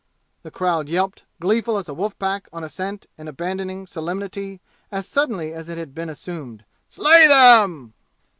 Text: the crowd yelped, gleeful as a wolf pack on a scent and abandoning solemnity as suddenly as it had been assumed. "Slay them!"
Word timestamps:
the 0.41 0.49
crowd 0.49 0.89
yelped, 0.89 1.25
gleeful 1.39 1.77
as 1.77 1.87
a 1.87 1.93
wolf 1.93 2.17
pack 2.17 2.49
on 2.51 2.63
a 2.63 2.69
scent 2.69 3.05
and 3.19 3.29
abandoning 3.29 3.85
solemnity 3.85 4.59
as 4.91 5.07
suddenly 5.07 5.53
as 5.53 5.69
it 5.69 5.77
had 5.77 5.93
been 5.93 6.09
assumed. 6.09 6.65
"Slay 6.87 7.27
them!" 7.27 7.93